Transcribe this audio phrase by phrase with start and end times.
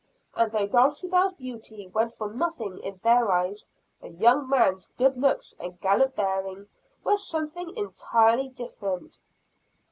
[0.33, 3.67] And though Dulcibel's beauty went for nothing in their eyes,
[4.01, 6.67] a young man's good looks and gallant bearing
[7.03, 9.19] were something entirely different.